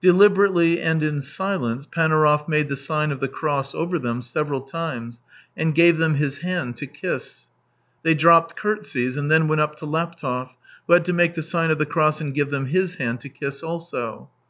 Deliberately 0.00 0.80
and 0.80 1.02
in 1.02 1.20
silence, 1.20 1.84
Panaurov 1.84 2.48
made 2.48 2.70
the 2.70 2.74
sign 2.74 3.12
of 3.12 3.20
the 3.20 3.28
cross 3.28 3.74
over 3.74 3.98
them 3.98 4.22
several 4.22 4.62
times, 4.62 5.20
and 5.58 5.74
gave 5.74 5.98
them 5.98 6.14
his 6.14 6.38
hand 6.38 6.78
to 6.78 6.86
kiss. 6.86 7.48
They 8.02 8.14
dropped 8.14 8.56
curtsies, 8.56 9.14
and 9.18 9.30
then 9.30 9.46
went 9.46 9.60
up 9.60 9.76
to 9.80 9.84
Laptev, 9.84 10.48
who 10.86 10.92
had 10.94 11.04
to 11.04 11.12
make 11.12 11.34
the 11.34 11.42
sign 11.42 11.70
of 11.70 11.76
the 11.76 11.84
cross 11.84 12.18
and 12.22 12.32
give 12.34 12.48
them 12.48 12.64
his 12.64 12.94
hand 12.94 13.20
to 13.20 13.28
kiss 13.28 13.62
also. 13.62 14.30